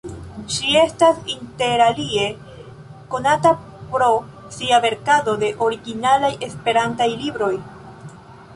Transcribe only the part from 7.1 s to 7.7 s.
libroj.